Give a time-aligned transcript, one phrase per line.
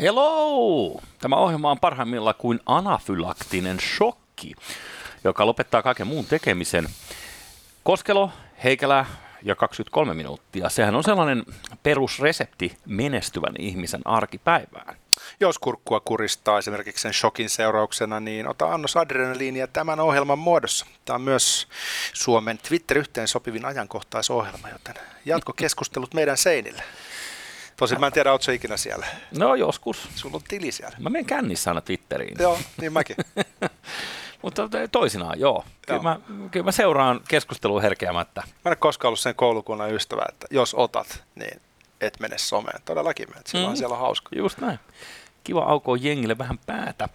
[0.00, 1.00] Hello!
[1.20, 4.54] Tämä ohjelma on parhaimmillaan kuin anafylaktinen shokki,
[5.24, 6.88] joka lopettaa kaiken muun tekemisen.
[7.82, 8.30] Koskelo,
[8.64, 9.06] Heikelä
[9.42, 10.68] ja 23 minuuttia.
[10.68, 11.44] Sehän on sellainen
[11.82, 14.96] perusresepti menestyvän ihmisen arkipäivään.
[15.40, 20.86] Jos kurkkua kuristaa esimerkiksi sen shokin seurauksena, niin ota annos adrenaliinia tämän ohjelman muodossa.
[21.04, 21.68] Tämä on myös
[22.12, 26.82] Suomen Twitter-yhteen sopivin ajankohtaisohjelma, joten jatkokeskustelut meidän seinille.
[27.76, 29.06] Tosin mä en tiedä, ootko ikinä siellä.
[29.38, 30.08] No joskus.
[30.14, 30.96] Sulla on tili siellä.
[31.00, 32.36] Mä menen kännissä aina Twitteriin.
[32.40, 33.16] Joo, niin mäkin.
[34.42, 35.64] Mutta toisinaan, joo.
[35.86, 36.02] Kyllä, joo.
[36.02, 36.20] Mä,
[36.50, 38.40] kyllä mä seuraan keskustelua herkeämättä.
[38.40, 41.60] Mä en ole koskaan ollut sen koulukunnan ystävä, että jos otat, niin
[42.00, 42.82] et mene someen.
[42.84, 43.70] Todellakin menet, sillä mm.
[43.70, 44.28] on siellä hauska.
[44.36, 44.78] Just näin.
[45.44, 47.08] Kiva aukoa jengille vähän päätä.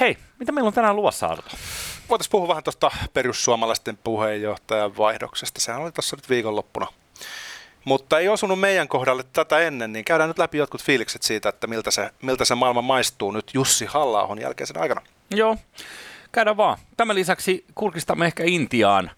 [0.00, 1.50] Hei, mitä meillä on tänään luvassa, Arto?
[2.08, 5.60] Voitaisiin puhua vähän tuosta perussuomalaisten puheenjohtajan vaihdoksesta.
[5.60, 6.86] Sehän oli tuossa nyt viikonloppuna.
[7.84, 11.66] Mutta ei osunut meidän kohdalle tätä ennen, niin käydään nyt läpi jotkut fiilikset siitä, että
[11.66, 15.00] miltä se, miltä se maailma maistuu nyt Jussi halla jälkeisen aikana.
[15.30, 15.56] Joo,
[16.32, 16.78] käydään vaan.
[16.96, 19.10] Tämän lisäksi kurkistamme ehkä Intiaan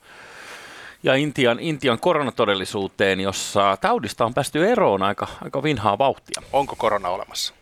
[1.02, 6.42] ja Intian, Intian koronatodellisuuteen, jossa taudista on päästy eroon aika, aika vinhaa vauhtia.
[6.52, 7.54] Onko korona olemassa?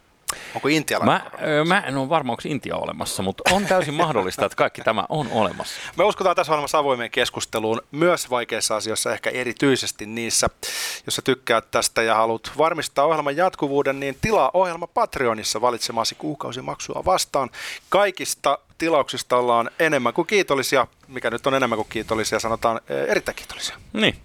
[0.54, 1.20] Onko Intialla mä,
[1.68, 5.28] mä en ole varma, onko Intia olemassa, mutta on täysin mahdollista, että kaikki tämä on
[5.30, 5.80] olemassa.
[5.98, 10.50] Me uskotaan tässä ohjelmassa avoimeen keskusteluun myös vaikeissa asioissa, ehkä erityisesti niissä,
[11.06, 17.02] jos sä tykkäät tästä ja haluat varmistaa ohjelman jatkuvuuden, niin tilaa ohjelma Patreonissa valitsemasi kuukausimaksua
[17.04, 17.50] vastaan.
[17.88, 23.76] Kaikista tilauksista ollaan enemmän kuin kiitollisia, mikä nyt on enemmän kuin kiitollisia, sanotaan erittäin kiitollisia.
[23.92, 24.16] Niin.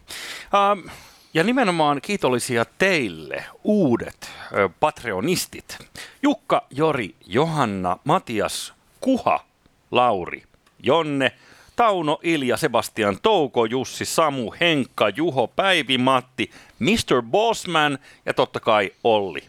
[0.74, 0.90] Um,
[1.34, 5.78] ja nimenomaan kiitollisia teille, uudet ö, Patreonistit.
[6.24, 9.46] Jukka, Jori, Johanna, Matias, Kuha,
[9.92, 10.44] Lauri,
[10.84, 11.32] Jonne,
[11.76, 17.22] Tauno, Ilja, Sebastian, Touko, Jussi, Samu, Henkka, Juho, Päivi, Matti, Mr.
[17.22, 19.44] Bossman ja totta kai Olli.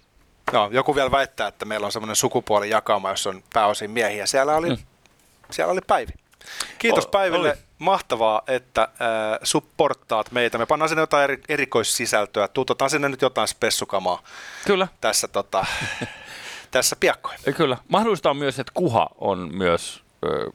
[0.52, 4.26] No, joku vielä väittää, että meillä on semmoinen sukupuolijakauma, jossa on pääosin miehiä.
[4.26, 4.76] Siellä oli, mm.
[5.50, 6.12] siellä oli Päivi.
[6.78, 7.50] Kiitos Päiville.
[7.50, 7.69] Oli.
[7.80, 8.88] Mahtavaa, että äh,
[9.42, 10.58] supporttaat meitä.
[10.58, 12.48] Me pannaan sinne jotain eri, erikoissisältöä.
[12.48, 14.22] Tuutetaan sinne nyt jotain spessukamaa.
[14.66, 14.88] Kyllä.
[15.00, 15.66] Tässä, tota,
[16.70, 17.38] tässä piakkoin.
[17.56, 17.76] Kyllä.
[17.88, 20.50] Mahdollista on myös, että Kuha on myös ö,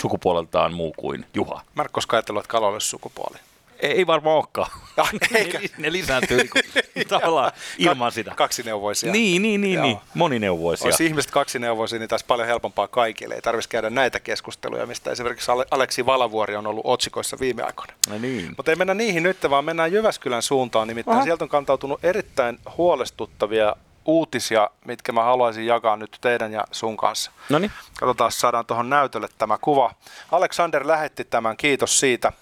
[0.00, 1.62] sukupuoleltaan muu kuin Juha.
[1.74, 3.38] Mä en koskaan ajatellut, että kala olisi sukupuoli.
[3.80, 4.70] Ei varmaan olekaan.
[4.96, 5.04] Ja,
[5.34, 5.58] eikä.
[5.58, 6.62] Ne, ne lisääntyy niin kuin,
[7.08, 8.32] tavallaan ilman sitä.
[8.34, 9.12] Kaksineuvoisia.
[9.12, 9.98] Niin, niin, niin, niin.
[10.14, 10.84] monineuvoisia.
[10.84, 13.34] Olisi ihmiset kaksineuvoisia, niin taisi paljon helpompaa kaikille.
[13.34, 17.92] Ei tarvitsisi käydä näitä keskusteluja, mistä esimerkiksi Aleksi Valavuori on ollut otsikoissa viime aikoina.
[18.10, 18.54] No niin.
[18.56, 20.88] Mutta ei mennä niihin nyt, vaan mennään Jyväskylän suuntaan.
[20.88, 21.24] Nimittäin Aha.
[21.24, 27.30] sieltä on kantautunut erittäin huolestuttavia uutisia, mitkä mä haluaisin jakaa nyt teidän ja sun kanssa.
[27.48, 27.72] Noniin.
[28.00, 29.94] Katsotaan, saadaan tuohon näytölle tämä kuva.
[30.32, 32.32] Alexander lähetti tämän, kiitos siitä.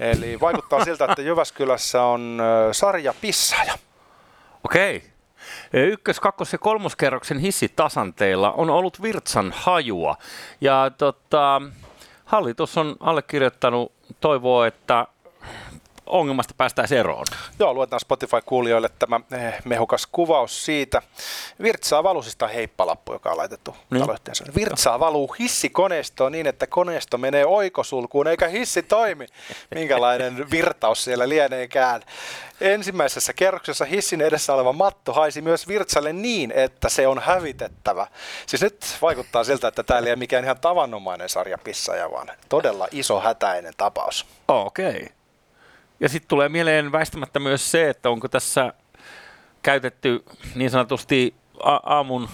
[0.00, 3.74] Eli vaikuttaa siltä, että Jyväskylässä on sarja pissaaja.
[4.64, 5.02] Okei.
[5.72, 10.16] Ykkös-, kakkos- ja kolmoskerroksen hissitasanteilla on ollut virtsan hajua.
[10.60, 11.62] Ja tota,
[12.24, 15.06] hallitus on allekirjoittanut, toivoo, että
[16.06, 17.26] ongelmasta päästäisiin eroon.
[17.58, 21.02] Joo, luetaan Spotify-kuulijoille tämä eh, mehukas kuvaus siitä.
[21.62, 24.00] Virtsaa valusista heippalappu, joka on laitettu niin.
[24.00, 24.44] taloyhtiönsä.
[24.56, 29.26] Virtsaa valuu hissikoneistoon niin, että koneisto menee oikosulkuun eikä hissi toimi.
[29.74, 32.02] Minkälainen virtaus siellä lieneekään.
[32.60, 38.06] Ensimmäisessä kerroksessa hissin edessä oleva matto haisi myös virtsalle niin, että se on hävitettävä.
[38.46, 42.88] Siis nyt vaikuttaa siltä, että tämä ei ole mikään ihan tavanomainen sarja pissaja, vaan todella
[42.90, 44.26] iso hätäinen tapaus.
[44.48, 44.88] Okei.
[44.88, 45.19] Okay.
[46.00, 48.72] Ja sitten tulee mieleen väistämättä myös se, että onko tässä
[49.62, 50.24] käytetty
[50.54, 52.28] niin sanotusti a- aamun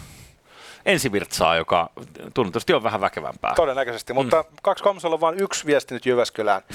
[0.87, 1.91] ensivirtsaa, joka
[2.35, 3.53] tunnetusti on vähän väkevämpää.
[3.57, 4.17] Todennäköisesti, mm.
[4.17, 6.63] mutta kaksi kolmosella on vain yksi viesti nyt Jyväskylään.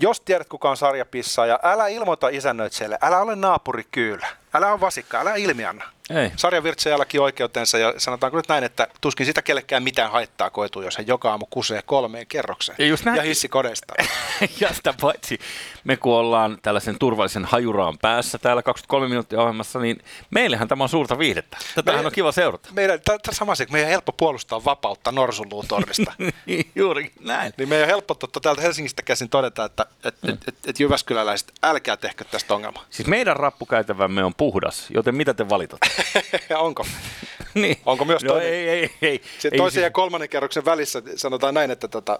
[0.00, 4.26] Jos tiedät, kuka on sarjapissaaja, älä ilmoita isännöitsijälle, älä ole naapuri kyllä.
[4.54, 5.84] Älä ole vasikka, älä ilmianna.
[6.10, 6.32] Ei.
[6.36, 11.06] Sarjavirtsajallakin oikeutensa ja sanotaanko nyt näin, että tuskin sitä kellekään mitään haittaa koituu, jos hän
[11.06, 13.16] joka aamu kusee kolmeen kerrokseen ja, just näin.
[13.16, 13.94] ja hissikodesta.
[14.60, 15.40] ja sitä paitsi
[15.84, 20.88] me kun ollaan tällaisen turvallisen hajuraan päässä täällä 23 minuuttia ohjelmassa, niin meillähän tämä on
[20.88, 21.56] suurta viihdettä.
[21.74, 22.68] Tätähän me, on kiva seurata.
[22.72, 26.12] Meidän, t- sama se, meidän on helppo puolustaa vapautta norsunluutornista.
[26.46, 27.52] Niin, juurikin näin.
[27.56, 30.28] Niin meidän on helppo totta, täältä Helsingistä käsin todeta, että et, mm.
[30.30, 32.84] et, et, et Jyväskyläläiset, älkää tehkö tästä ongelmaa.
[32.90, 35.88] Siis meidän rappukäytävämme on puhdas, joten mitä te valitatte?
[36.56, 36.86] Onko?
[37.54, 37.78] niin.
[37.86, 38.52] Onko myös no, toinen?
[38.52, 39.22] ei, ei, ei.
[39.38, 42.18] Se ei, toisen ja kolmannen kerroksen välissä sanotaan näin, että tota,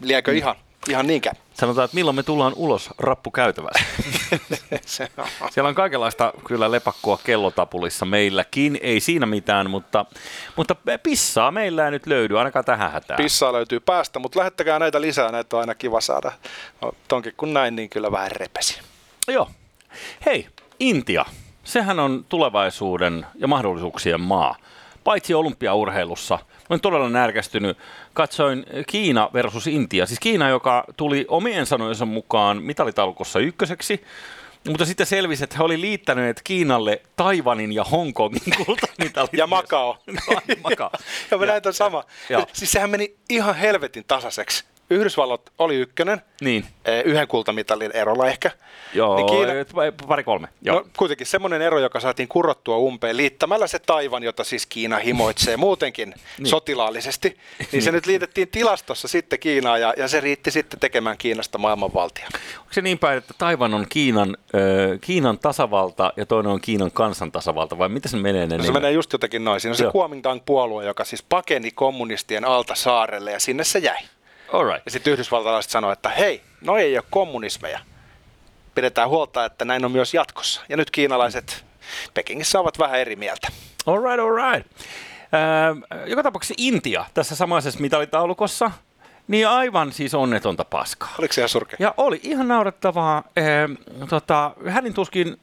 [0.00, 0.36] liekö mm.
[0.36, 0.54] ihan,
[0.88, 1.36] ihan niinkään?
[1.54, 3.84] Sanotaan, että milloin me tullaan ulos rappukäytävästä.
[5.50, 10.06] Siellä on kaikenlaista kyllä lepakkoa kellotapulissa meilläkin, ei siinä mitään, mutta,
[10.56, 13.16] mutta pissaa meillä ei nyt löydy, ainakaan tähän hätään.
[13.16, 16.32] Pissaa löytyy päästä, mutta lähettäkää näitä lisää, näitä on aina kiva saada.
[16.80, 18.80] No, tonkin kun näin, niin kyllä vähän repesi.
[19.28, 19.50] Joo.
[20.26, 20.46] Hei,
[20.80, 21.24] Intia
[21.64, 24.56] sehän on tulevaisuuden ja mahdollisuuksien maa.
[25.04, 26.38] paitsi olympiaurheilussa.
[26.70, 27.78] Olen todella närkästynyt.
[28.14, 30.06] Katsoin Kiina versus Intia.
[30.06, 34.04] Siis Kiina, joka tuli omien sanojensa mukaan mitalitaulukossa ykköseksi,
[34.68, 39.32] mutta sitten selvisi, että he oli liittäneet Kiinalle Taiwanin ja Hongkongin kultamitalit.
[39.32, 39.96] ja Makao.
[40.06, 40.14] No,
[40.70, 40.90] Makao.
[41.30, 42.04] ja mä näin sama.
[42.28, 42.46] Ja.
[42.52, 44.64] Siis sehän meni ihan helvetin tasaiseksi.
[44.90, 46.64] Yhdysvallat oli ykkönen, niin.
[47.04, 48.50] Yhden kultamitalin erolla ehkä.
[48.94, 49.52] Joo, niin Kiina,
[50.08, 50.48] pari kolme.
[50.62, 50.76] Joo.
[50.76, 55.56] No, kuitenkin semmoinen ero, joka saatiin kurottua umpeen liittämällä se Taivan, jota siis Kiina himoitsee
[55.66, 56.46] muutenkin niin.
[56.46, 61.18] sotilaallisesti, niin, niin se nyt liitettiin tilastossa sitten Kiinaan ja, ja se riitti sitten tekemään
[61.18, 62.26] Kiinasta maailmanvaltia.
[62.58, 66.92] Onko se niin päin, että Taivan on Kiinan, äh, Kiinan tasavalta ja toinen on Kiinan
[66.92, 68.46] kansantasavalta vai miten se menee?
[68.46, 69.60] Ne no, se menee just jotenkin noin.
[69.60, 73.98] Siinä on se Kuomintang-puolue, joka siis pakeni kommunistien alta saarelle ja sinne se jäi.
[74.52, 74.82] Alright.
[74.84, 77.80] Ja sitten yhdysvaltalaiset sanoivat, että hei, no ei ole kommunismeja.
[78.74, 80.60] Pidetään huolta, että näin on myös jatkossa.
[80.68, 81.64] Ja nyt kiinalaiset
[82.14, 83.48] Pekingissä ovat vähän eri mieltä.
[83.86, 84.70] Alright, alright.
[85.34, 88.70] Äh, joka tapauksessa Intia tässä samaisessa mitalitaulukossa,
[89.28, 91.14] niin aivan siis onnetonta paskaa.
[91.18, 91.76] Oliko se ihan surkea?
[91.80, 93.22] Ja oli ihan naurettavaa.
[93.38, 95.40] Äh, tota, hänin tuskin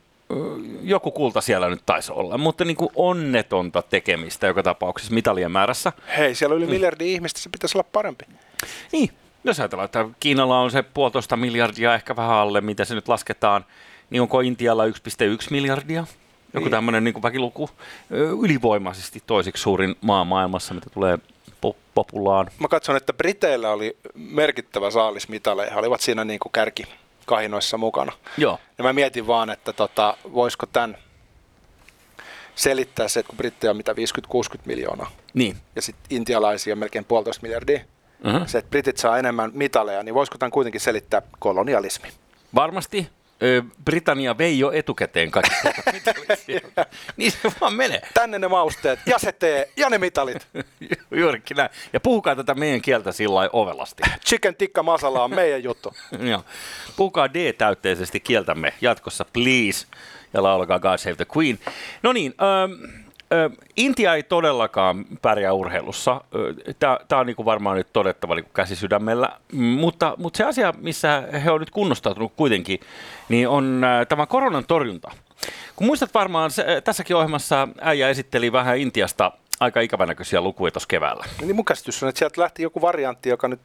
[0.81, 5.91] joku kulta siellä nyt taisi olla, mutta niin kuin onnetonta tekemistä joka tapauksessa mitalien määrässä.
[6.17, 6.71] Hei, siellä on yli mm.
[6.71, 8.25] miljardi ihmistä, se pitäisi olla parempi.
[8.91, 9.09] Niin,
[9.43, 13.65] jos ajatellaan, että Kiinalla on se puolitoista miljardia, ehkä vähän alle, mitä se nyt lasketaan,
[14.09, 14.91] niin onko Intialla 1,1
[15.49, 16.05] miljardia?
[16.53, 16.71] Joku niin.
[16.71, 17.69] tämmöinen niin väkiluku
[18.41, 21.19] ylivoimaisesti toisiksi suurin maa maailmassa, mitä tulee
[21.93, 22.49] populaan.
[22.59, 25.69] Mä katson, että Briteillä oli merkittävä saalis mitale.
[25.71, 26.83] He olivat siinä niin kuin kärki
[27.25, 28.11] kahinoissa mukana.
[28.37, 28.59] Joo.
[28.77, 30.97] Ja mä mietin vaan, että tota, voisiko tämän
[32.55, 33.95] selittää se, että kun Brittejä on mitä 50-60
[34.65, 35.11] miljoonaa.
[35.33, 35.57] Niin.
[35.75, 37.79] Ja sitten intialaisia on melkein puolitoista miljardia.
[38.25, 38.47] Uh-huh.
[38.47, 42.09] Se, että britit saa enemmän mitaleja, niin voisiko tämän kuitenkin selittää kolonialismi?
[42.55, 43.09] Varmasti.
[43.85, 45.55] Britannia vei jo etukäteen kaikki
[47.17, 48.01] Niin se vaan menee.
[48.13, 50.47] Tänne ne mausteet, ja se tee, ja ne mitalit.
[51.11, 51.69] Juurikin näin.
[51.93, 54.03] Ja puhukaa tätä meidän kieltä sillä ovelasti.
[54.25, 55.93] Chicken tikka masala on meidän juttu.
[56.31, 56.43] Joo.
[56.95, 59.87] Puhukaa D-täytteisesti kieltämme jatkossa, please.
[60.33, 61.59] Ja laulakaa God Save the Queen.
[62.03, 63.05] No niin, ähm,
[63.77, 66.21] Intia ei todellakaan pärjää urheilussa.
[66.79, 69.29] Tämä on niin kuin varmaan nyt todettava niin käsi sydämellä.
[69.53, 72.79] Mutta, mutta se asia, missä he on nyt kunnostautunut kuitenkin,
[73.29, 75.11] niin on tämä koronan torjunta.
[75.75, 81.25] Kun muistat varmaan, se, tässäkin ohjelmassa äijä esitteli vähän Intiasta aika ikävänäköisiä lukuja tuossa keväällä.
[81.41, 83.59] Niin mun käsitys on, että sieltä lähti joku variantti, joka nyt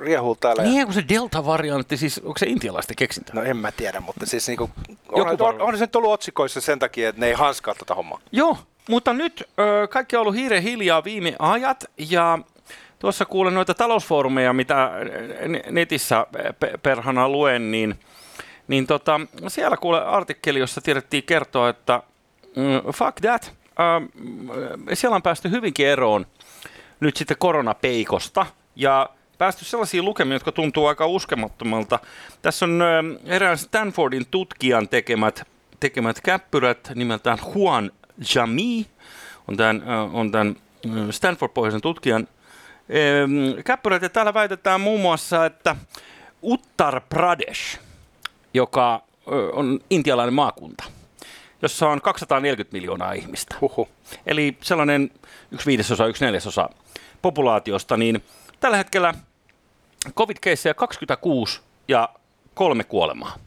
[0.00, 0.62] riehuu täällä.
[0.62, 3.32] Niin, kun se Delta-variantti, siis onko se intialaisten keksintö?
[3.34, 4.70] No en mä tiedä, mutta siis niinku,
[5.08, 8.20] on, on, on, se nyt ollut otsikoissa sen takia, että ne ei hanskaa tätä hommaa.
[8.32, 8.58] Joo,
[8.88, 12.38] mutta nyt ö, kaikki on ollut hiiren hiljaa viime ajat ja
[12.98, 14.90] tuossa kuulen noita talousfoorumeja, mitä
[15.70, 16.26] netissä
[16.82, 17.98] perhana luen, niin,
[18.68, 22.02] niin tota, siellä kuule artikkeli, jossa tiedettiin kertoa, että
[22.56, 26.26] mm, fuck that, ö, siellä on päästy hyvinkin eroon
[27.00, 28.46] nyt sitten koronapeikosta
[28.76, 29.08] ja
[29.38, 31.98] päästy sellaisiin lukemiin, jotka tuntuu aika uskemattomalta.
[32.42, 32.82] Tässä on
[33.24, 35.46] erään Stanfordin tutkijan tekemät,
[35.80, 37.90] tekemät käppyrät nimeltään Juan
[38.34, 38.86] Jami
[39.48, 40.56] on tämän, äh, on tämän
[40.86, 42.28] äh, Stanford-pohjaisen tutkijan
[42.90, 44.02] ähm, käppyrät.
[44.02, 45.76] Ja täällä väitetään muun muassa, että
[46.42, 47.78] Uttar Pradesh,
[48.54, 49.02] joka äh,
[49.52, 50.84] on intialainen maakunta,
[51.62, 53.56] jossa on 240 miljoonaa ihmistä.
[53.60, 53.88] Huhu.
[54.26, 55.10] Eli sellainen
[55.50, 56.70] yksi viidesosa, yksi neljäsosa
[57.22, 58.24] populaatiosta, niin
[58.60, 59.14] tällä hetkellä
[60.16, 62.08] covid-keissejä 26 ja
[62.54, 63.43] kolme kuolemaa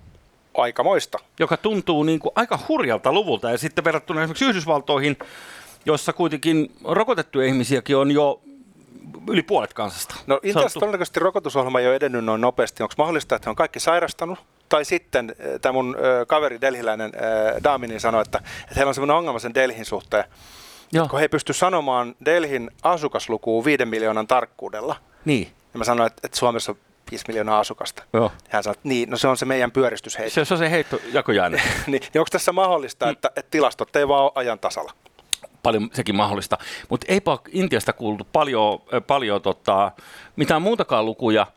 [0.61, 1.19] aikamoista.
[1.39, 5.17] Joka tuntuu niin kuin aika hurjalta luvulta ja sitten verrattuna esimerkiksi Yhdysvaltoihin,
[5.85, 8.41] jossa kuitenkin rokotettuja ihmisiäkin on jo
[9.29, 10.15] yli puolet kansasta.
[10.27, 12.83] No Intiassa todennäköisesti rokotusohjelma ei ole edennyt noin nopeasti.
[12.83, 14.39] Onko mahdollista, että he on kaikki sairastanut?
[14.69, 18.93] Tai sitten eh, tämä mun äh, kaveri delhiläinen äh, Daamini sanoi, että, että heillä on
[18.93, 20.23] sellainen ongelma sen Delhin suhteen,
[20.91, 21.07] Joo.
[21.07, 24.95] kun he ei pysty sanomaan Delhin asukaslukuun viiden miljoonan tarkkuudella.
[25.25, 25.51] Niin.
[25.73, 26.75] Ja mä sanoin, että, että Suomessa
[27.11, 28.03] 5 miljoonaa asukasta.
[28.13, 28.31] Joo.
[28.49, 30.33] Hän sanoi, että niin, no se on se meidän pyöristysheitto.
[30.33, 31.57] Se, se on se heitto jakojääne.
[31.87, 33.11] niin, niin onko tässä mahdollista, mm.
[33.11, 34.93] että, että tilastot ei vaan ole ajan tasalla?
[35.63, 36.57] Paljon sekin mahdollista.
[36.89, 39.91] Mutta eipä Intiasta kuultu paljon, paljon tota,
[40.35, 41.47] mitään muutakaan lukuja.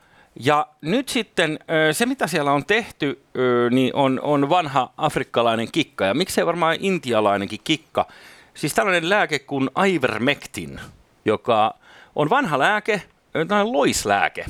[0.41, 1.59] Ja nyt sitten
[1.93, 3.23] se, mitä siellä on tehty,
[3.71, 6.05] niin on, on vanha afrikkalainen kikka.
[6.05, 8.07] Ja miksei varmaan intialainenkin kikka.
[8.55, 10.81] Siis tällainen lääke kuin Ivermectin,
[11.25, 11.75] joka
[12.17, 13.03] on vanha lääke,
[13.33, 14.45] tällainen loislääke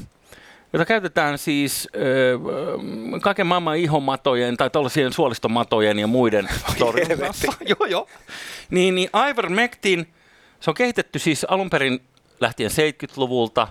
[0.73, 6.49] jota käytetään siis äh, kaiken maailman ihomatojen tai tällaisien suolistomatojen ja muiden
[6.79, 7.53] torjunnassa.
[7.79, 8.07] joo, joo.
[8.71, 10.13] Niin, niin Ivermectin,
[10.61, 12.01] se on kehitetty siis alun perin
[12.41, 13.69] lähtien 70-luvulta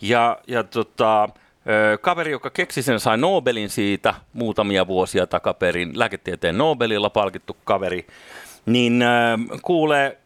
[0.00, 1.28] ja, ja tota,
[2.00, 8.06] kaveri, joka keksi sen, sai Nobelin siitä muutamia vuosia takaperin, lääketieteen Nobelilla palkittu kaveri,
[8.66, 9.04] niin
[9.62, 10.18] kuulee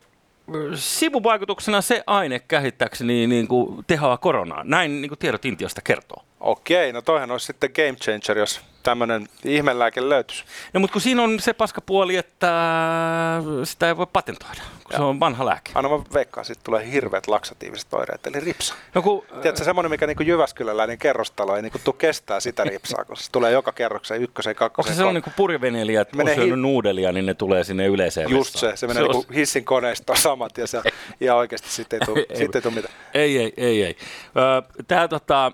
[0.75, 4.65] sivuvaikutuksena se aine käsittääkseni niin kuin tehoaa koronaa.
[4.65, 6.25] Näin niin kuin tiedot Intiasta kertoo.
[6.41, 10.45] Okei, no toihan olisi sitten game changer, jos tämmöinen ihmelääke löytyisi.
[10.73, 12.51] No mutta kun siinä on se paskapuoli, että
[13.65, 14.97] sitä ei voi patentoida, kun ja.
[14.97, 15.73] se on vanha lääke.
[15.75, 18.75] Anna mä veikkaan, sitten tulee hirveät laksatiiviset oireet, eli ripsa.
[18.95, 23.17] No kun, Tiedätkö, semmoinen, mikä niin Jyväskyläläinen kerrostalo ei niin kuin kestää sitä ripsaa, kun
[23.17, 24.91] se tulee joka kerrokseen ykkösen, kakkosen.
[24.91, 28.57] Onko se sellainen kuin purjeveneliä, että menee hi- nuudelia, niin ne tulee sinne yleiseen Just
[28.57, 30.83] se, se menee se niin hissin koneistoon samat ja, se,
[31.21, 32.07] ja oikeasti sitten ei
[32.63, 32.95] tule mitään.
[33.15, 33.85] Ei, ei, ei.
[33.85, 33.97] ei.
[34.89, 35.53] Tämä tota,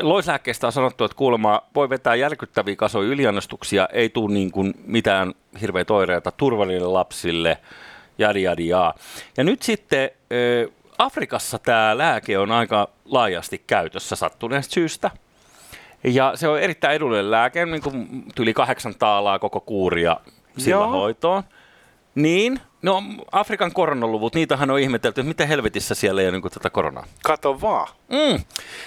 [0.00, 5.34] Loislääkkeestä on sanottu, että kuulemma voi vetää järkyttäviä kasoja yliannostuksia, ei tule niin kuin mitään
[5.60, 7.58] hirveitä oireita turvallille lapsille,
[8.18, 8.94] jadi jadi jaa.
[9.36, 10.10] Ja nyt sitten
[10.98, 15.10] Afrikassa tämä lääke on aika laajasti käytössä sattuneesta syystä.
[16.04, 20.16] Ja se on erittäin edullinen lääke, niin kuin yli kahdeksan taalaa koko kuuria
[20.58, 20.90] sillä Joo.
[20.90, 21.42] hoitoon.
[22.14, 23.02] Niin, no
[23.32, 27.06] Afrikan koronaluvut, niitähän on ihmetelty, että miten helvetissä siellä ei ole niin tätä koronaa.
[27.22, 27.88] Kato vaan.
[28.08, 28.44] Mm.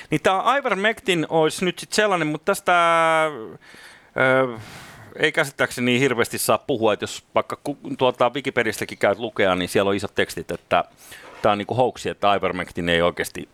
[0.09, 2.73] Niin tämä Ivermectin olisi nyt sitten sellainen, mutta tästä
[4.17, 4.59] ö,
[5.19, 7.57] ei käsittääkseni niin hirveästi saa puhua, että jos vaikka
[7.97, 10.83] tuolta Wikipedistäkin käyt lukea, niin siellä on isot tekstit, että
[11.41, 13.49] tämä on niin hoaxi, että Ivermectin ei oikeasti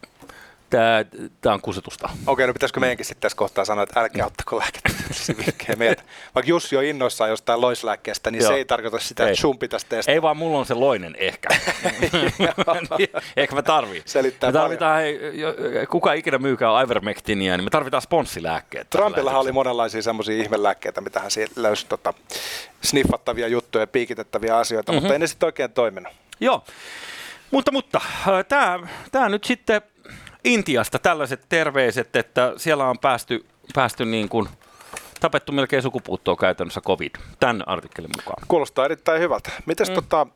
[0.78, 1.06] tämä,
[1.42, 2.10] tämä on kusetusta.
[2.28, 6.04] Okei, no pitäisikö meidänkin sitten tässä kohtaa sanoa, että älkää ottako lääkettä meiltä.
[6.36, 8.52] Vaikka Jussi on innoissaan jostain loislääkkeestä, niin Joo.
[8.52, 10.14] se ei tarkoita sitä, että sun pitäisi testaa.
[10.14, 11.50] Ei vaan mulla on se loinen ehkä.
[13.38, 14.04] ehkä mä tarviin.
[14.06, 15.20] Selittää me tarvitaan, hei,
[15.90, 18.90] kuka ikinä myykää Ivermectinia, niin me tarvitaan sponsilääkkeet.
[18.90, 22.14] Trumpilla oli monenlaisia semmoisia ihmelääkkeitä, mitä hän löysi tota,
[22.82, 25.04] sniffattavia juttuja, piikitettäviä asioita, mm-hmm.
[25.04, 26.14] mutta ei ne sitten oikein toiminut.
[26.40, 26.64] Joo,
[27.52, 28.02] mutta, mutta
[29.12, 29.82] tämä nyt sitten
[30.44, 33.46] Intiasta tällaiset terveiset, että siellä on päästy,
[33.76, 34.48] päästy niin kuin,
[35.20, 38.44] tapettu melkein sukupuuttoa käytännössä covid, tämän artikkelin mukaan.
[38.48, 39.50] Kuulostaa erittäin hyvältä.
[39.66, 39.96] Mites mm.
[39.96, 40.28] tota,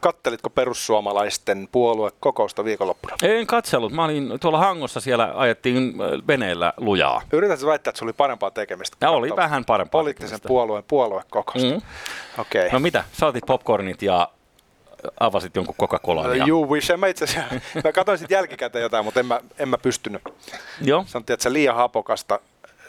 [0.00, 3.16] kattelitko perussuomalaisten puoluekokousta viikonloppuna?
[3.22, 3.92] En katsellut.
[3.92, 7.22] Mä olin tuolla Hangossa, siellä ajettiin äh, veneellä lujaa.
[7.32, 8.96] Yrität väittää, että se oli parempaa tekemistä?
[9.00, 10.48] Ja oli vähän parempaa Poliittisen tekemistä.
[10.48, 11.70] puolueen puoluekokousta.
[11.70, 11.82] Mm.
[12.38, 12.68] Okay.
[12.72, 13.04] No mitä?
[13.12, 14.28] Saatit popcornit ja
[15.20, 16.38] avasit jonkun Coca-Colan.
[16.38, 16.44] Ja...
[16.48, 16.96] You wish.
[16.96, 20.22] Mä itse asiassa, mä katsoin sitten jälkikäteen jotain, mutta en mä, en mä pystynyt.
[20.80, 21.04] Joo.
[21.06, 22.40] Sanottiin, että se liian hapokasta.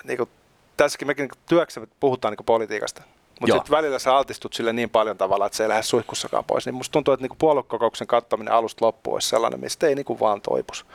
[0.03, 0.29] Niin kuin,
[0.77, 3.01] tässäkin mekin niin työksemme puhutaan niin politiikasta.
[3.39, 6.65] Mutta sitten välillä sä altistut sille niin paljon tavalla, että se ei lähde suihkussakaan pois.
[6.65, 10.41] Niin musta tuntuu, että niinku puoluekokouksen katsominen alusta loppuun olisi sellainen, mistä ei niinku vaan
[10.41, 10.85] toipus.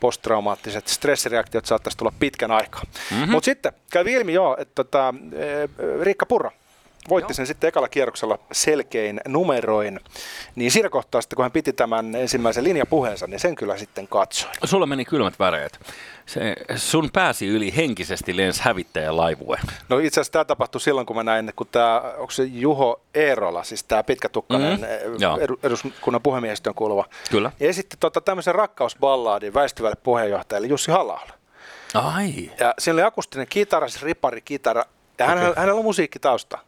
[0.00, 2.82] Posttraumaattiset stressireaktiot saattaisi tulla pitkän aikaa.
[3.10, 3.30] Mm-hmm.
[3.30, 5.68] Mutta sitten kävi ilmi jo, että tota, e,
[6.02, 6.50] Riikka Purra,
[7.08, 7.34] voitti Joo.
[7.34, 10.00] sen sitten ekalla kierroksella selkein numeroin.
[10.54, 14.52] Niin siinä kohtaa sitten, kun hän piti tämän ensimmäisen linjapuheensa, niin sen kyllä sitten katsoin.
[14.64, 15.80] Sulla meni kylmät väreet.
[16.26, 19.58] Se, sun pääsi yli henkisesti lens hävittäjän laivue.
[19.88, 23.64] No itse asiassa tämä tapahtui silloin, kun mä näin, kun tämä, onko se Juho Eerola,
[23.64, 25.56] siis tämä pitkätukkainen mm-hmm.
[25.62, 27.04] eduskunnan puhemiehistön kuuluva.
[27.30, 27.52] Kyllä.
[27.60, 31.20] Ja esitti tota, tämmöisen rakkausballaadin väistyvälle puheenjohtajalle Jussi halla
[31.94, 32.50] Ai.
[32.60, 34.84] Ja siinä oli akustinen kitara, siis riparikitara,
[35.18, 35.36] ja okay.
[35.36, 36.58] hänellä, hänellä on musiikkitausta.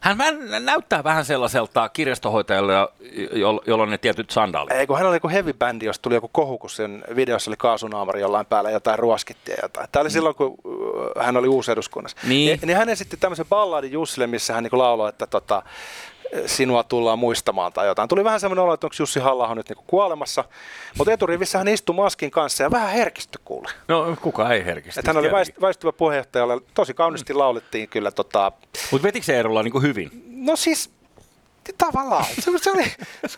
[0.00, 0.18] Hän
[0.60, 2.72] näyttää vähän sellaiselta kirjastohoitajalle,
[3.66, 4.72] jolla on ne tietyt sandaalit.
[4.72, 7.56] Ei, kun hän oli joku heavy bändi, josta tuli joku kohu, kun sen videossa oli
[7.56, 9.88] kaasunaamari jollain päällä, jotain ruoskittiin ja jotain.
[9.92, 10.12] Tämä oli mm.
[10.12, 12.16] silloin, kun uh, hän oli uusi eduskunnassa.
[12.28, 12.58] Niin.
[12.62, 15.62] niin hän esitti tämmöisen balladin Jussille, missä hän niin lauloi, että tota,
[16.46, 18.08] sinua tullaan muistamaan tai jotain.
[18.08, 20.44] Tuli vähän semmoinen olo, että onko Jussi halla nyt niinku kuolemassa,
[20.98, 23.68] mutta eturivissä hän istui maskin kanssa ja vähän herkisty kuule.
[23.88, 25.00] No kuka ei herkisty.
[25.00, 27.38] Että hän oli väist, väistyvä puheenjohtaja, tosi kauniisti mm.
[27.38, 28.10] laulettiin kyllä.
[28.10, 28.52] Tota...
[28.90, 30.10] Mutta vetikö se Eerola niin hyvin?
[30.26, 30.90] No siis
[31.78, 32.24] Tavallaan.
[32.24, 32.92] Se, se oli,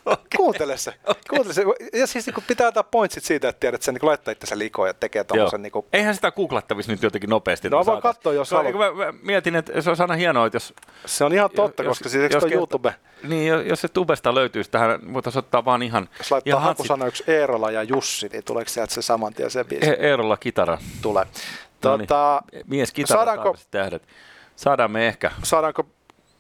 [0.05, 0.25] okay.
[0.37, 0.95] kuuntele se.
[1.05, 1.23] Okay.
[1.31, 1.65] Kuuntele se.
[1.93, 4.89] Ja siis niin pitää ottaa pointsit siitä, että tiedät, että se niin laittaa itse likoon
[4.89, 5.62] ja tekee tuollaisen.
[5.62, 5.87] Niin kuin...
[5.93, 7.71] Eihän sitä googlattavissa nyt jotenkin nopeasti.
[7.71, 8.75] No vaan katsoa, jos haluat.
[8.75, 10.75] Mä, mä, mietin, että se on aina hienoa, että jos...
[11.07, 12.95] Se on ihan totta, jos, koska siis eikö YouTube...
[13.29, 16.09] Niin, jos se tubesta löytyisi tähän, voitaisiin ottaa vaan ihan...
[16.19, 19.91] Jos laittaa hakusana yksi Eerola ja Jussi, niin tuleeko sieltä se saman tien se biisi?
[19.91, 20.79] E- Eerola kitara.
[21.03, 21.27] Tulee.
[21.81, 22.65] Tota, no niin.
[22.67, 24.03] Mies kitara saadaanko, tähdet.
[24.57, 25.31] Saadaan me ehkä.
[25.43, 25.87] Saadaanko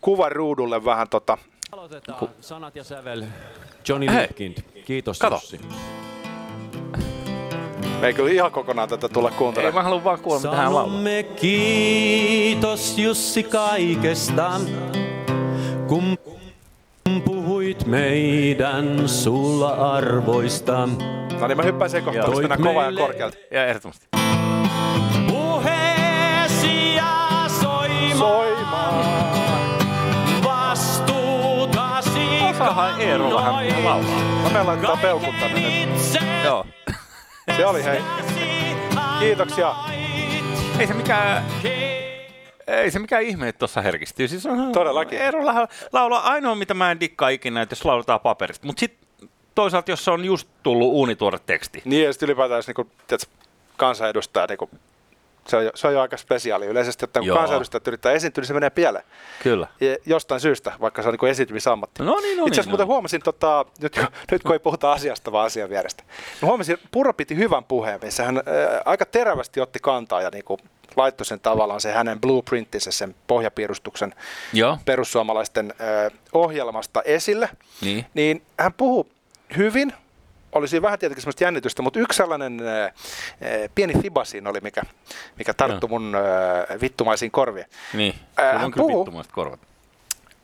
[0.00, 1.38] kuvan ruudulle vähän tota
[1.72, 2.30] Aloitetaan Ku...
[2.40, 3.24] sanat ja sävel.
[3.88, 4.58] Johnny Lipkind.
[4.84, 5.34] Kiitos Kato.
[5.34, 5.60] Jussi.
[8.02, 9.74] ei kyllä ihan kokonaan tätä tulla kuuntelemaan.
[9.74, 11.02] Ei, mä haluan vaan kuulla, mitä hän laulaa.
[11.40, 14.60] kiitos Jussi kaikesta,
[15.88, 16.18] kun
[17.24, 20.88] puhuit meidän sulla arvoista.
[21.40, 21.62] No niin, mä
[22.04, 23.36] kohtaan, mistä mennään kovaa ja korkealta.
[23.50, 24.11] Ja ehdottomasti.
[32.72, 34.42] Osahan Eero vähän laulaa.
[34.42, 35.90] Mä menen laittaa peukut tänne nyt.
[36.44, 36.66] Joo.
[37.56, 38.00] Se oli hei.
[39.18, 39.74] Kiitoksia.
[40.78, 41.44] Ei se mikään
[42.66, 44.28] ei se mikään ihme, että tuossa herkistyy.
[44.28, 45.18] Siis on, Todellakin.
[45.18, 48.66] Eero laula, laula ainoa, mitä mä en dikkaa ikinä, että jos lauletaan paperista.
[48.66, 51.82] Mutta sitten toisaalta, jos se on just tullut uunituore teksti.
[51.84, 53.30] Niin, ja sitten ylipäätään, jos niinku, tiedätkö,
[53.76, 54.70] kansanedustaja, niinku,
[55.48, 56.66] se, on jo, se on jo aika spesiaali.
[56.66, 57.36] Yleisesti, että kun Joo.
[57.36, 59.04] kansanedustajat yrittää esiintyä, niin se menee pieleen.
[59.42, 59.66] Kyllä.
[59.80, 62.02] Ja jostain syystä, vaikka se on niin esiintymisammatti.
[62.02, 62.92] No niin, no Itse asiassa niin, muuten no.
[62.92, 63.96] huomasin, tota, nyt,
[64.30, 66.04] nyt kun ei puhuta asiasta, vaan asian vierestä.
[66.40, 70.44] Niin huomasin, Purra piti hyvän puheen, missä hän ää, aika terävästi otti kantaa ja niin
[70.44, 70.60] kuin,
[70.96, 74.14] laittoi sen tavallaan se hänen blueprinttinsä, sen pohjapiirustuksen
[74.52, 74.78] Joo.
[74.84, 77.48] perussuomalaisten ää, ohjelmasta esille.
[77.80, 78.06] Niin.
[78.14, 79.04] Niin hän puhui
[79.56, 79.92] hyvin,
[80.52, 82.92] oli siinä vähän tietenkin semmoista jännitystä, mutta yksi sellainen ää, ää,
[83.74, 84.82] pieni fiba siinä oli, mikä,
[85.38, 87.66] mikä tarttui mun ää, vittumaisiin korviin.
[87.94, 88.14] Niin.
[88.36, 89.60] Hän on kyllä puhuu- vittumaiset korvat.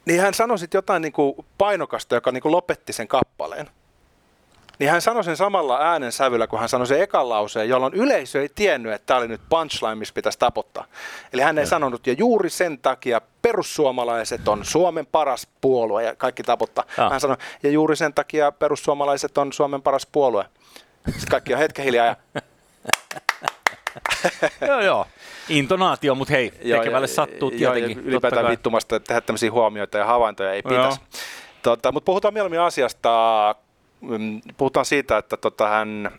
[0.04, 3.70] Niin hän sanoi sitten jotain niin kuin painokasta, joka niin kuin lopetti sen kappaleen.
[4.78, 8.42] Niin hän sanoi sen samalla äänen sävyllä, kun hän sanoi sen ekan lauseen, jolloin yleisö
[8.42, 10.84] ei tiennyt, että tämä oli nyt punchline, missä pitäisi tapottaa.
[11.32, 16.42] Eli hän ei sanonut, ja juuri sen takia perussuomalaiset on Suomen paras puolue, ja kaikki
[16.42, 16.84] tapottaa.
[16.98, 17.10] Ah.
[17.10, 20.44] Hän sanoi, ja juuri sen takia perussuomalaiset on Suomen paras puolue.
[21.06, 22.16] Sitten kaikki on hetken hiljaa, ja
[24.68, 25.06] joo, joo.
[25.48, 27.88] Intonaatio, mutta hei, Joo, tekevälle ja- sattuu joo, tietenkin.
[27.90, 30.70] ja totta ylipäätään vittumasta, että tehdä tämmöisiä huomioita ja havaintoja ei Joo.
[30.70, 31.00] pitäisi.
[31.62, 33.54] Tota, mutta puhutaan mieluummin asiasta,
[34.56, 36.12] puhutaan siitä, että tota, hän äh,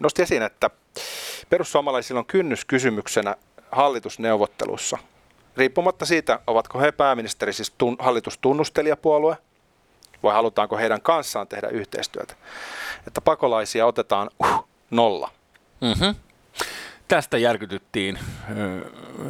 [0.00, 0.70] nosti esiin, että
[1.50, 3.36] perussuomalaisilla on kynnyskysymyksenä
[3.72, 4.98] hallitusneuvottelussa.
[5.56, 9.36] Riippumatta siitä, ovatko he pääministeri, siis tun, hallitustunnustelijapuolue,
[10.22, 12.34] vai halutaanko heidän kanssaan tehdä yhteistyötä.
[13.06, 15.30] Että pakolaisia otetaan uh, nolla.
[15.80, 16.14] Mm-hmm.
[17.08, 18.18] Tästä järkytyttiin.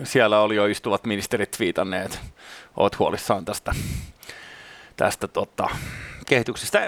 [0.04, 2.20] Siellä oli jo istuvat ministerit viitanneet.
[2.76, 3.72] Oot huolissaan tästä,
[4.96, 5.68] tästä tota,
[6.26, 6.80] kehityksestä.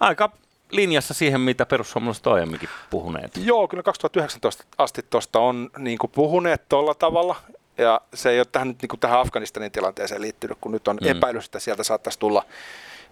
[0.00, 0.30] Aika
[0.70, 3.36] linjassa siihen, mitä perussuomalaiset on aiemminkin puhuneet.
[3.36, 7.36] Joo, kyllä 2019 asti tuosta on niin kuin puhuneet tuolla tavalla.
[7.78, 10.98] Ja se ei ole tähän, nyt niin kuin tähän Afganistanin tilanteeseen liittynyt, kun nyt on
[11.02, 11.08] mm.
[11.08, 12.44] epäilys, että sieltä saattaisi tulla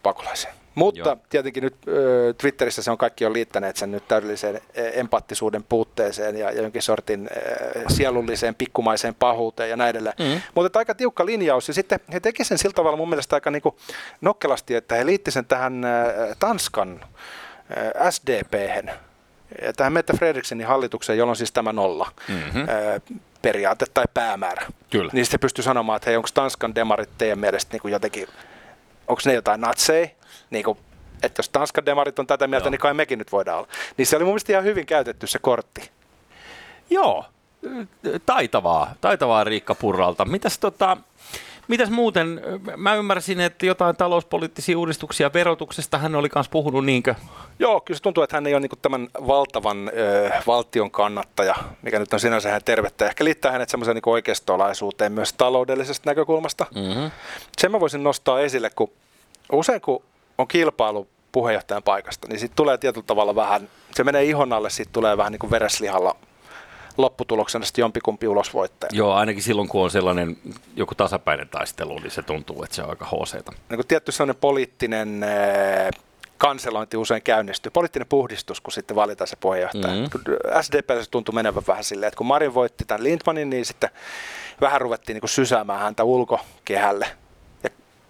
[0.02, 0.52] pakolaisia.
[0.74, 1.16] Mutta Joo.
[1.28, 6.50] Tietenkin nyt ö, Twitterissä se on kaikki on liittäneet sen nyt täydelliseen empaattisuuden puutteeseen ja,
[6.50, 10.14] ja jonkin sortin ö, sielulliseen pikkumaiseen pahuuteen ja näin edelleen.
[10.18, 10.40] Mm.
[10.54, 13.62] Mutta aika tiukka linjaus ja sitten he teki sen sillä tavalla mun mielestä aika niin
[13.62, 13.74] kuin
[14.20, 17.00] nokkelasti, että he liitti sen tähän ö, Tanskan
[18.04, 18.90] ö, SDPhen
[19.62, 22.58] ja tähän Mette Fredriksenin hallitukseen, jolloin siis tämä nolla Mhm.
[22.58, 23.00] ö,
[23.42, 24.66] periaate tai päämäärä.
[24.90, 25.10] Kyllä.
[25.12, 28.26] Niin sitten pystyi sanomaan, että hei, onko Tanskan demarit teidän mielestä niin kuin jotenkin,
[29.10, 30.08] onko ne jotain natseja?
[30.50, 30.78] Niin kuin,
[31.22, 32.70] että jos Tanskan demarit on tätä mieltä, Joo.
[32.70, 33.68] niin kai mekin nyt voidaan olla.
[33.96, 35.90] Niin se oli mun mielestä ihan hyvin käytetty se kortti.
[36.90, 37.24] Joo,
[38.26, 40.24] taitavaa, taitavaa Riikka Purralta.
[40.24, 40.96] Mitäs, tota,
[41.70, 42.40] mitäs muuten,
[42.76, 47.14] mä ymmärsin, että jotain talouspoliittisia uudistuksia verotuksesta hän oli kanssa puhunut niinkö?
[47.58, 51.98] Joo, kyllä se tuntuu, että hän ei ole niin tämän valtavan ö, valtion kannattaja, mikä
[51.98, 53.06] nyt on sinänsä ihan tervettä.
[53.06, 56.66] Ehkä liittää hänet semmoiseen niin oikeistolaisuuteen myös taloudellisesta näkökulmasta.
[56.74, 57.10] Mm-hmm.
[57.58, 58.90] Sen mä voisin nostaa esille, kun
[59.52, 60.02] usein kun
[60.38, 64.92] on kilpailu puheenjohtajan paikasta, niin sitten tulee tietyllä tavalla vähän, se menee ihon alle, siitä
[64.92, 66.16] tulee vähän niin kuin vereslihalla
[66.96, 68.90] lopputuloksena sitten jompikumpi ulosvoittaja.
[68.92, 70.36] Joo, ainakin silloin kun on sellainen
[70.76, 73.52] joku tasapäinen taistelu, niin se tuntuu, että se on aika hooseeta.
[73.52, 75.90] niin kuin tietty sellainen poliittinen eh,
[76.38, 79.94] kanselointi usein käynnistyy, poliittinen puhdistus, kun sitten valitaan se puheenjohtaja.
[79.94, 80.02] Mhm.
[80.02, 80.62] Mm.
[80.62, 83.90] SDP se tuntui menevän vähän silleen, että kun Marin voitti tämän Lindmanin, niin sitten
[84.60, 87.06] vähän ruvettiin niin kuin sysäämään häntä ulkokehälle.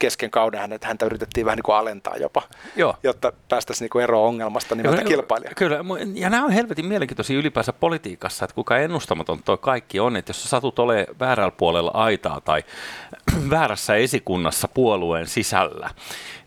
[0.00, 2.42] Kesken kauden hänet, häntä yritettiin vähän niin kuin alentaa jopa,
[2.76, 2.96] Joo.
[3.02, 5.52] jotta päästäisiin niin kuin eroon ongelmasta nimeltä kilpailija.
[5.56, 5.76] Kyllä,
[6.14, 10.42] ja nämä on helvetin mielenkiintoisia ylipäänsä politiikassa, että kuinka ennustamaton toi kaikki on, että jos
[10.42, 12.64] sä satut olemaan väärällä puolella aitaa tai
[13.50, 15.90] väärässä esikunnassa puolueen sisällä,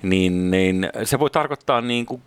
[0.02, 2.22] niin, niin se voi tarkoittaa niin kuin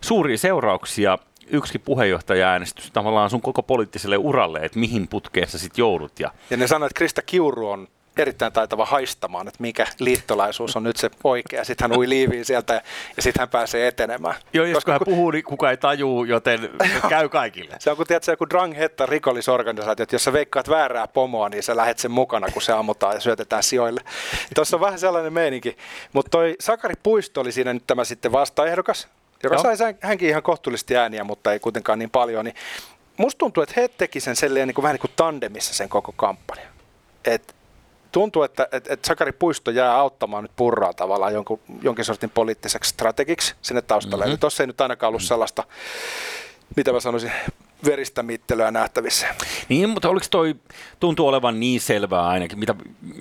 [0.00, 1.18] suuria seurauksia
[1.50, 6.20] yksikin puheenjohtaja-äänestys tavallaan sun koko poliittiselle uralle, että mihin putkeen sä sit joudut.
[6.20, 10.82] Ja, Ja ne sanoivat, että Krista Kiuru on erittäin taitava haistamaan, että mikä liittolaisuus on
[10.82, 11.64] nyt se oikea.
[11.64, 12.80] Sitten hän ui liiviin sieltä ja,
[13.16, 14.34] ja sitten hän pääsee etenemään.
[14.52, 16.70] joo, jos Koska hän kun- puhuu, niin kuka ei tajuu, joten
[17.08, 17.76] käy kaikille.
[17.78, 21.76] Se on kuin tiedätkö, joku Dranghetta rikollisorganisaatio, että jos sä veikkaat väärää pomoa, niin sä
[21.76, 24.00] lähet sen mukana, kun se ammutaan ja syötetään sijoille.
[24.54, 25.76] Tuossa on vähän sellainen meininki.
[26.12, 29.08] Mutta toi Sakari Puisto oli siinä nyt tämä sitten vastaehdokas,
[29.42, 29.76] joka Joo.
[29.76, 32.44] sai hänkin ihan kohtuullisesti ääniä, mutta ei kuitenkaan niin paljon.
[32.44, 32.54] Niin
[33.16, 36.12] musta tuntuu, että he teki sen selleen niin kuin, vähän niin kuin tandemissa sen koko
[36.16, 36.68] kampanjan.
[37.24, 37.54] Et
[38.12, 42.90] tuntuu, että, että, että Sakari Puisto jää auttamaan nyt purraa tavallaan jonkun, jonkin sortin poliittiseksi
[42.90, 44.24] strategiksi sinne taustalle.
[44.24, 44.30] Mhm.
[44.30, 44.40] Mm-hmm.
[44.40, 45.64] Tuossa ei nyt ainakaan ollut sellaista,
[46.76, 47.32] mitä mä sanoisin,
[47.84, 49.26] veristä mittelyä nähtävissä.
[49.68, 50.56] Niin, mutta oliko toi,
[51.00, 52.74] tuntuu olevan niin selvää ainakin, mitä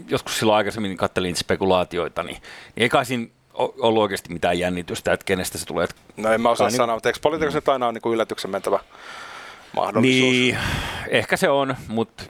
[0.07, 2.37] joskus silloin aikaisemmin kattelin spekulaatioita, niin,
[2.75, 5.87] niin ei kai siinä ollut oikeasti mitään jännitystä, että kenestä se tulee.
[6.17, 8.13] No en mä osaa Kai niin- sanoa, mutta eikö politiikassa nyt aina on niin kuin
[8.13, 8.79] yllätyksen mentävä
[9.75, 10.21] mahdollisuus.
[10.21, 10.57] Niin,
[11.07, 12.23] ehkä se on, mutta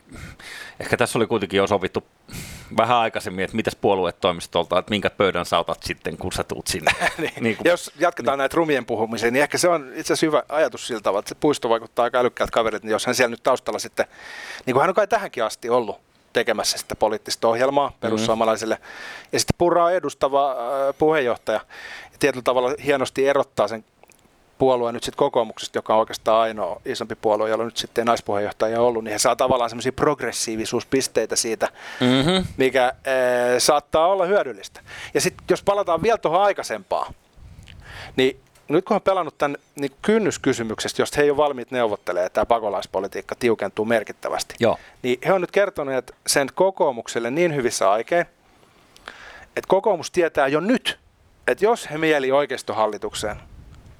[0.80, 2.04] ehkä tässä oli kuitenkin jo sovittu
[2.76, 6.90] vähän aikaisemmin, että mitäs puoluetoimistolta, että minkä pöydän sä otat sitten, kun sä tuut sinne.
[7.18, 7.32] niin.
[7.40, 8.38] Niin kun, Jos jatketaan niin.
[8.38, 11.34] näitä rumien puhumisia, niin ehkä se on itse asiassa hyvä ajatus siltä tavalla, että se
[11.34, 14.06] puisto vaikuttaa aika älykkäältä kaverit, niin jos hän siellä nyt taustalla sitten,
[14.66, 16.00] niin kuin hän on kai tähänkin asti ollut
[16.32, 18.00] tekemässä sitä poliittista ohjelmaa mm-hmm.
[18.00, 19.28] perussuomalaisille, mm-hmm.
[19.32, 21.60] ja sitten Purra on edustava äh, puheenjohtaja,
[22.12, 23.84] ja tietyllä tavalla hienosti erottaa sen
[24.58, 28.86] puolue nyt sitten kokoomuksesta, joka on oikeastaan ainoa isompi puolue, jolla nyt sitten naispuheenjohtaja on
[28.86, 31.68] ollut, niin he saa tavallaan semmoisia progressiivisuuspisteitä siitä,
[32.00, 32.46] mm-hmm.
[32.56, 32.92] mikä äh,
[33.58, 34.80] saattaa olla hyödyllistä.
[35.14, 37.14] Ja sitten jos palataan vielä tuohon aikaisempaan,
[38.16, 42.34] niin nyt kun on pelannut tämän niin kynnyskysymyksestä, josta he ei ole valmiit neuvottelemaan, että
[42.34, 44.78] tämä pakolaispolitiikka tiukentuu merkittävästi, Joo.
[45.02, 48.26] niin he on nyt kertoneet sen kokoomukselle niin hyvissä aikein,
[49.56, 50.98] että kokoomus tietää jo nyt,
[51.46, 53.36] että jos he mieli oikeistohallitukseen,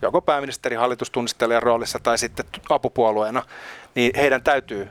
[0.02, 3.42] joko pääministeri hallitustunnistelijan roolissa tai sitten apupuolueena,
[3.94, 4.88] niin heidän täytyy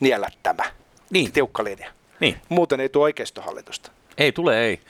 [0.00, 0.64] niellä tämä
[1.10, 1.32] niin.
[1.32, 1.90] tiukka linja.
[2.20, 2.36] Niin.
[2.48, 3.90] Muuten ei tule oikeistohallitusta.
[4.18, 4.80] Ei tule, ei.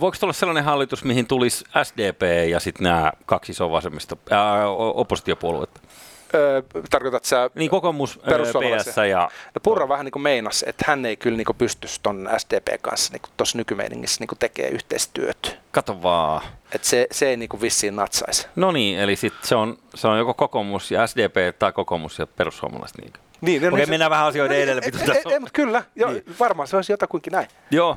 [0.00, 5.80] Voiko olla sellainen hallitus, mihin tulisi SDP ja sitten nämä kaksi isoa vasemmista ää, oppositiopuoluetta?
[6.34, 9.28] Öö, tarkoitat sä niin, kokoomus, PS ja...
[9.54, 12.82] No Purra vähän niin kuin meinas, että hän ei kyllä niin kuin pystyisi tuon SDP
[12.82, 15.55] kanssa niin tuossa nykymeiningissä niin tekee yhteistyöt.
[15.76, 16.42] Kato vaan.
[16.72, 18.46] Et se, se ei niin kuin vissiin natsaisi.
[18.56, 22.26] No niin, eli sit se, on, se on joko kokoomus ja SDP tai kokoomus ja
[22.26, 22.98] perussuomalaiset.
[22.98, 23.12] Niin.
[23.40, 24.82] Niin, no, Okei, niin mennään vähän asioiden no, edelle.
[24.84, 26.24] Ei, ei, ei, mutta kyllä, jo, niin.
[26.40, 27.48] varmaan se olisi jotakuinkin näin.
[27.70, 27.96] Joo,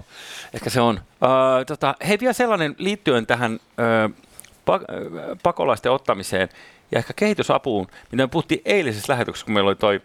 [0.53, 0.95] ehkä se on.
[0.95, 4.15] Uh, tota, hei, vielä sellainen liittyen tähän uh,
[4.69, 6.49] pa- pakolaisten ottamiseen
[6.91, 10.01] ja ehkä kehitysapuun, mitä me puhuttiin eilisessä lähetyksessä, kun meillä oli toi uh,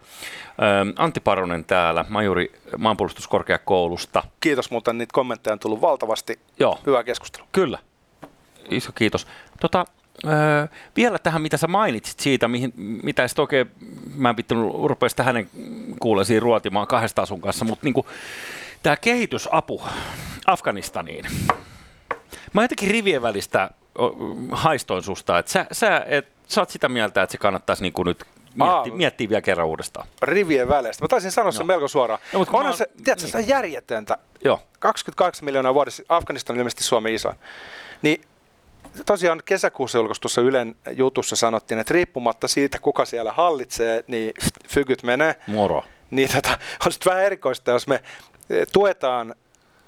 [0.96, 4.22] Antti Paronen täällä, majuri maanpuolustuskorkeakoulusta.
[4.40, 6.38] Kiitos muuten, niitä kommentteja on tullut valtavasti.
[6.60, 6.78] Joo.
[6.86, 7.46] Hyvä keskustelu.
[7.52, 7.78] Kyllä.
[8.70, 9.26] Iso kiitos.
[9.60, 9.84] Tota,
[10.26, 10.66] Öö,
[10.96, 13.70] vielä tähän, mitä sä mainitsit siitä, mihin, mitä sitten oikein,
[14.14, 15.50] mä en pittänyt rupea sitä hänen
[16.00, 18.04] kuulesiin ruotimaan kahdesta asun kanssa, mutta niin
[18.82, 19.82] tämä kehitysapu
[20.46, 21.24] Afganistaniin.
[22.52, 23.70] Mä jotenkin rivien välistä
[24.50, 28.06] haistoin susta, että sä, sä, et, sä oot sitä mieltä, että se kannattaisi niin kuin
[28.06, 30.06] nyt miettiä, miettiä vielä kerran uudestaan.
[30.22, 31.04] Rivien väleistä.
[31.04, 31.52] Mä taisin sanoa no.
[31.52, 32.20] sen melko suoraan.
[32.32, 33.32] No, mutta Onhan se, tiedätkö, niin.
[33.32, 34.18] se on järjetöntä.
[34.44, 34.60] Joo.
[34.78, 37.32] 28 miljoonaa vuodessa, Afganistan ilmeisesti Suomen iso.
[38.02, 38.20] Niin
[39.06, 44.34] tosiaan kesäkuussa julkaistussa Ylen jutussa sanottiin, että riippumatta siitä, kuka siellä hallitsee, niin
[44.68, 45.34] fygyt menee.
[45.46, 45.84] Moro.
[46.10, 48.02] Niin tota, on sitten vähän erikoista, jos me
[48.72, 49.34] tuetaan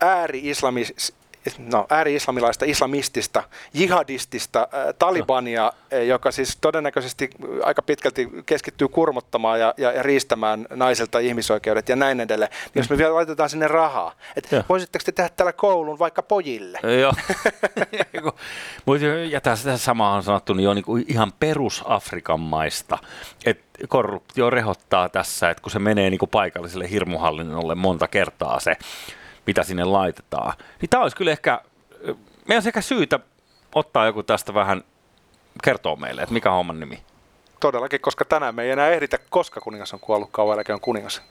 [0.01, 1.15] ääri-islamis
[1.59, 3.43] no, ääri-islamilaista, islamistista,
[3.75, 5.99] jihadistista äh, Talibania, no.
[5.99, 7.31] joka siis todennäköisesti
[7.63, 12.51] aika pitkälti keskittyy kurmottamaan ja, ja, ja riistämään naisilta ihmisoikeudet ja näin edelleen.
[12.51, 12.81] Niin mm.
[12.81, 16.79] jos me vielä laitetaan sinne rahaa, että voisitteko te tehdä tällä koulun vaikka pojille?
[17.01, 17.13] Joo.
[19.31, 22.99] ja tässä samaa on sanottu, niin on niin ihan perus Afrikan maista,
[23.47, 28.77] että korruptio rehottaa tässä, että kun se menee niin kuin paikalliselle hirmuhallinnolle monta kertaa se
[29.47, 30.53] mitä sinne laitetaan.
[30.81, 31.61] Niin tämä olisi kyllä ehkä,
[32.49, 33.21] meidän sekä syytä
[33.75, 34.85] ottaa joku tästä vähän
[35.65, 37.03] kertoo meille, että mikä on homman nimi.
[37.61, 41.23] Todellakin, koska tänään me ei enää ehditä, koska kuningas on kuollut, kauan on kuningas.